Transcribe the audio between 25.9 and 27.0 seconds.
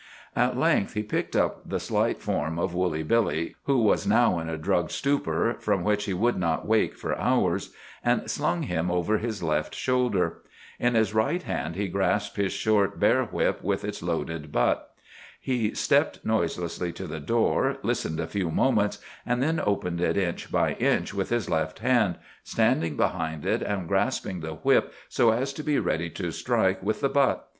to strike